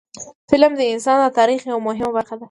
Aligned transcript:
فلم 0.51 0.71
د 0.79 0.81
انسان 0.93 1.17
د 1.21 1.25
تاریخ 1.39 1.59
یوه 1.69 1.81
مهمه 1.87 2.09
برخه 2.17 2.35
ده 2.37 2.39